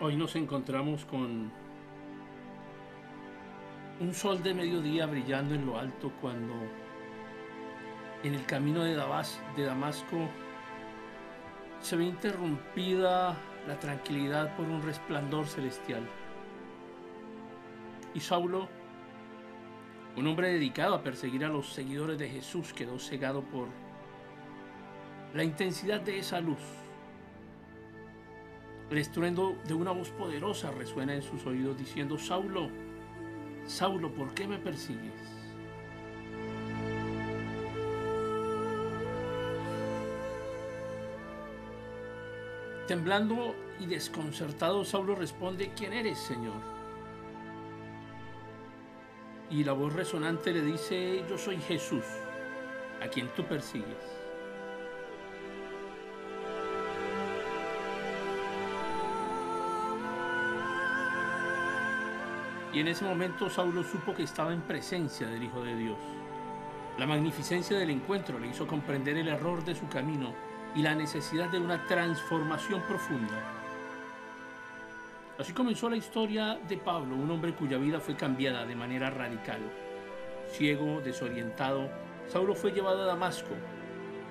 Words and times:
Hoy 0.00 0.14
nos 0.14 0.36
encontramos 0.36 1.04
con 1.04 1.50
un 3.98 4.14
sol 4.14 4.40
de 4.40 4.54
mediodía 4.54 5.06
brillando 5.06 5.52
en 5.52 5.66
lo 5.66 5.76
alto 5.76 6.12
cuando 6.20 6.54
en 8.22 8.34
el 8.34 8.46
camino 8.46 8.84
de, 8.84 8.94
de 9.56 9.64
Damasco 9.64 10.28
se 11.80 11.96
ve 11.96 12.04
interrumpida 12.04 13.36
la 13.66 13.80
tranquilidad 13.80 14.56
por 14.56 14.66
un 14.66 14.80
resplandor 14.82 15.46
celestial. 15.46 16.06
Y 18.14 18.20
Saulo, 18.20 18.68
un 20.16 20.26
hombre 20.28 20.52
dedicado 20.52 20.94
a 20.94 21.02
perseguir 21.02 21.44
a 21.44 21.48
los 21.48 21.72
seguidores 21.72 22.16
de 22.16 22.28
Jesús, 22.28 22.72
quedó 22.72 23.00
cegado 23.00 23.42
por 23.42 23.66
la 25.34 25.42
intensidad 25.42 26.00
de 26.00 26.20
esa 26.20 26.40
luz. 26.40 26.85
El 28.90 28.98
estruendo 28.98 29.56
de 29.66 29.74
una 29.74 29.90
voz 29.90 30.10
poderosa 30.10 30.70
resuena 30.70 31.14
en 31.14 31.22
sus 31.22 31.44
oídos 31.44 31.76
diciendo, 31.76 32.18
Saulo, 32.18 32.70
Saulo, 33.66 34.12
¿por 34.12 34.32
qué 34.32 34.46
me 34.46 34.58
persigues? 34.58 35.12
Temblando 42.86 43.56
y 43.80 43.86
desconcertado, 43.86 44.84
Saulo 44.84 45.16
responde, 45.16 45.72
¿quién 45.76 45.92
eres, 45.92 46.18
Señor? 46.18 46.76
Y 49.50 49.64
la 49.64 49.72
voz 49.72 49.92
resonante 49.92 50.52
le 50.52 50.62
dice, 50.62 51.24
yo 51.28 51.36
soy 51.36 51.56
Jesús, 51.56 52.04
a 53.02 53.08
quien 53.08 53.28
tú 53.34 53.44
persigues. 53.44 54.25
Y 62.76 62.80
en 62.80 62.88
ese 62.88 63.06
momento 63.06 63.48
Saulo 63.48 63.82
supo 63.82 64.12
que 64.12 64.24
estaba 64.24 64.52
en 64.52 64.60
presencia 64.60 65.26
del 65.26 65.42
Hijo 65.42 65.64
de 65.64 65.74
Dios. 65.74 65.96
La 66.98 67.06
magnificencia 67.06 67.78
del 67.78 67.88
encuentro 67.88 68.38
le 68.38 68.48
hizo 68.48 68.66
comprender 68.66 69.16
el 69.16 69.28
error 69.28 69.64
de 69.64 69.74
su 69.74 69.88
camino 69.88 70.34
y 70.74 70.82
la 70.82 70.94
necesidad 70.94 71.48
de 71.48 71.58
una 71.58 71.86
transformación 71.86 72.82
profunda. 72.82 73.32
Así 75.38 75.54
comenzó 75.54 75.88
la 75.88 75.96
historia 75.96 76.58
de 76.68 76.76
Pablo, 76.76 77.16
un 77.16 77.30
hombre 77.30 77.54
cuya 77.54 77.78
vida 77.78 77.98
fue 77.98 78.14
cambiada 78.14 78.66
de 78.66 78.76
manera 78.76 79.08
radical. 79.08 79.60
Ciego, 80.52 81.00
desorientado, 81.00 81.88
Saulo 82.28 82.54
fue 82.54 82.72
llevado 82.72 83.04
a 83.04 83.06
Damasco, 83.06 83.54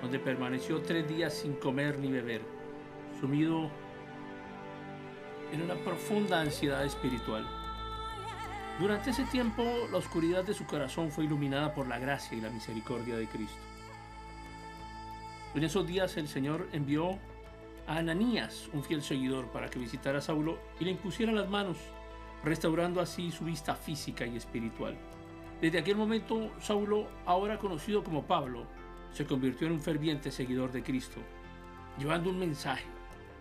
donde 0.00 0.20
permaneció 0.20 0.82
tres 0.82 1.08
días 1.08 1.34
sin 1.34 1.54
comer 1.54 1.98
ni 1.98 2.12
beber, 2.12 2.42
sumido 3.20 3.68
en 5.52 5.62
una 5.62 5.74
profunda 5.74 6.40
ansiedad 6.42 6.84
espiritual. 6.84 7.44
Durante 8.78 9.08
ese 9.08 9.24
tiempo, 9.24 9.64
la 9.90 9.96
oscuridad 9.96 10.44
de 10.44 10.52
su 10.52 10.66
corazón 10.66 11.10
fue 11.10 11.24
iluminada 11.24 11.72
por 11.72 11.88
la 11.88 11.98
gracia 11.98 12.36
y 12.36 12.42
la 12.42 12.50
misericordia 12.50 13.16
de 13.16 13.26
Cristo. 13.26 13.56
En 15.54 15.64
esos 15.64 15.86
días 15.86 16.14
el 16.18 16.28
Señor 16.28 16.68
envió 16.72 17.18
a 17.86 17.96
Ananías, 17.96 18.68
un 18.74 18.84
fiel 18.84 19.00
seguidor, 19.00 19.46
para 19.46 19.70
que 19.70 19.78
visitara 19.78 20.18
a 20.18 20.20
Saulo 20.20 20.58
y 20.78 20.84
le 20.84 20.90
impusiera 20.90 21.32
las 21.32 21.48
manos, 21.48 21.78
restaurando 22.44 23.00
así 23.00 23.30
su 23.30 23.46
vista 23.46 23.74
física 23.74 24.26
y 24.26 24.36
espiritual. 24.36 24.94
Desde 25.62 25.78
aquel 25.78 25.96
momento, 25.96 26.52
Saulo, 26.60 27.08
ahora 27.24 27.58
conocido 27.58 28.04
como 28.04 28.26
Pablo, 28.26 28.66
se 29.10 29.24
convirtió 29.24 29.68
en 29.68 29.72
un 29.72 29.80
ferviente 29.80 30.30
seguidor 30.30 30.70
de 30.70 30.82
Cristo, 30.82 31.20
llevando 31.98 32.28
un 32.28 32.38
mensaje, 32.38 32.84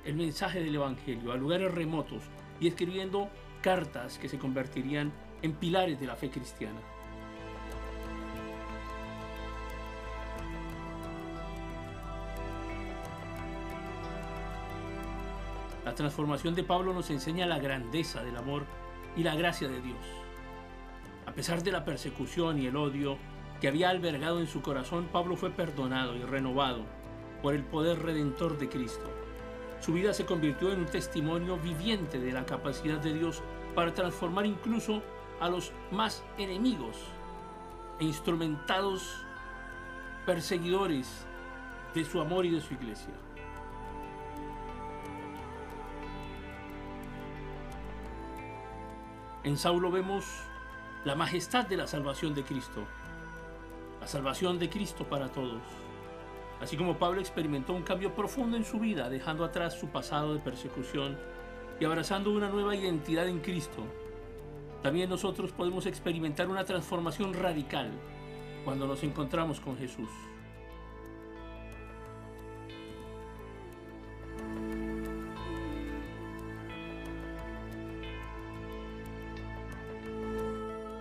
el 0.06 0.16
mensaje 0.16 0.63
del 0.63 0.75
Evangelio, 0.75 1.34
a 1.34 1.35
lugares 1.35 1.73
remotos 1.73 2.23
y 2.62 2.69
escribiendo 2.69 3.29
cartas 3.62 4.17
que 4.17 4.29
se 4.29 4.40
convertirían 4.40 5.12
en 5.45 5.53
pilares 5.53 6.00
de 6.00 6.07
la 6.07 6.16
fe 6.16 6.29
cristiana. 6.29 6.79
La 15.85 15.94
transformación 15.94 16.55
de 16.55 16.63
Pablo 16.63 16.94
nos 16.94 17.11
enseña 17.11 17.45
la 17.45 17.59
grandeza 17.59 18.23
del 18.23 18.35
amor 18.38 18.66
y 19.16 19.23
la 19.23 19.35
gracia 19.35 19.67
de 19.67 19.81
Dios. 19.81 20.00
A 21.28 21.31
pesar 21.34 21.63
de 21.63 21.72
la 21.72 21.85
persecución 21.85 22.59
y 22.59 22.66
el 22.66 22.75
odio 22.75 23.17
que 23.61 23.67
había 23.67 23.89
albergado 23.89 24.39
en 24.39 24.47
su 24.47 24.61
corazón, 24.61 25.07
Pablo 25.11 25.35
fue 25.35 25.51
perdonado 25.51 26.16
y 26.16 26.23
renovado 26.23 26.85
por 27.44 27.53
el 27.53 27.63
poder 27.63 28.01
redentor 28.01 28.57
de 28.57 28.67
Cristo. 28.67 29.11
Su 29.79 29.94
vida 29.94 30.13
se 30.13 30.25
convirtió 30.25 30.73
en 30.73 30.79
un 30.79 30.85
testimonio 30.88 31.57
viviente 31.57 32.19
de 32.19 32.31
la 32.31 32.47
capacidad 32.47 32.97
de 32.97 33.13
Dios 33.13 33.44
para 33.75 33.94
transformar 33.94 34.47
incluso 34.47 35.03
a 35.40 35.50
los 35.50 35.72
más 35.91 36.23
enemigos 36.38 36.97
e 38.00 38.06
instrumentados 38.06 39.25
perseguidores 40.25 41.25
de 41.94 42.03
su 42.03 42.19
amor 42.19 42.46
y 42.46 42.51
de 42.51 42.62
su 42.62 42.73
iglesia. 42.73 43.13
En 49.44 49.57
Saulo 49.57 49.91
vemos 49.91 50.25
la 51.03 51.13
majestad 51.16 51.67
de 51.67 51.78
la 51.78 51.85
salvación 51.85 52.34
de 52.34 52.44
Cristo, 52.44 52.84
la 54.02 54.07
salvación 54.07 54.57
de 54.57 54.69
Cristo 54.69 55.06
para 55.06 55.31
todos. 55.31 55.62
Así 56.59 56.75
como 56.78 56.97
Pablo 56.97 57.19
experimentó 57.22 57.73
un 57.73 57.84
cambio 57.84 58.16
profundo 58.16 58.57
en 58.57 58.66
su 58.66 58.79
vida, 58.79 59.07
dejando 59.07 59.46
atrás 59.46 59.79
su 59.79 59.88
pasado 59.90 60.34
de 60.34 60.40
persecución 60.40 61.16
y 61.79 61.85
abrazando 61.85 62.31
una 62.31 62.50
nueva 62.50 62.75
identidad 62.75 63.28
en 63.28 63.40
Cristo, 63.40 63.84
también 64.85 65.09
nosotros 65.09 65.51
podemos 65.51 65.88
experimentar 65.88 66.47
una 66.47 66.63
transformación 66.63 67.34
radical 67.34 67.90
cuando 68.63 68.85
nos 68.85 69.01
encontramos 69.01 69.59
con 69.59 69.75
Jesús. 69.79 70.07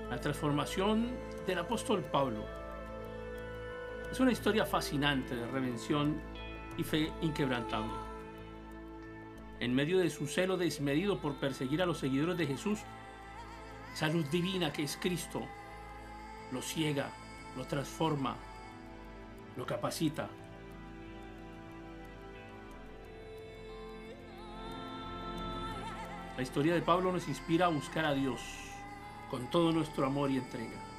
La 0.09 0.19
transformación 0.19 1.11
del 1.47 1.59
apóstol 1.59 2.03
Pablo 2.11 2.43
es 4.11 4.19
una 4.19 4.33
historia 4.33 4.65
fascinante 4.65 5.37
de 5.37 5.47
redención 5.49 6.23
y 6.79 6.85
fe 6.85 7.13
inquebrantable. 7.21 7.93
En 9.61 9.75
medio 9.75 9.99
de 9.99 10.09
su 10.09 10.27
celo 10.27 10.57
desmedido 10.57 11.21
por 11.21 11.35
perseguir 11.35 11.83
a 11.83 11.87
los 11.87 11.99
seguidores 11.99 12.39
de 12.39 12.47
Jesús, 12.47 12.79
esa 13.95 14.09
luz 14.09 14.29
divina 14.29 14.73
que 14.73 14.83
es 14.83 14.99
Cristo 15.01 15.47
lo 16.51 16.61
ciega, 16.61 17.11
lo 17.57 17.65
transforma, 17.65 18.37
lo 19.57 19.65
capacita. 19.65 20.29
La 26.37 26.43
historia 26.43 26.75
de 26.75 26.83
Pablo 26.83 27.13
nos 27.13 27.29
inspira 27.29 27.67
a 27.67 27.69
buscar 27.69 28.05
a 28.05 28.15
Dios 28.15 28.41
con 29.31 29.49
todo 29.51 29.71
nuestro 29.71 30.07
amor 30.07 30.31
y 30.31 30.39
entrega. 30.39 30.94